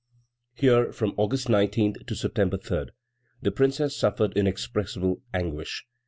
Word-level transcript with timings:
Here, 0.55 0.91
from 0.91 1.13
August 1.15 1.47
19 1.47 2.05
to 2.07 2.15
September 2.15 2.57
3, 2.57 2.85
the 3.43 3.51
Princess 3.51 3.95
suffered 3.95 4.35
inexpressible 4.35 5.21
anguish. 5.31 5.85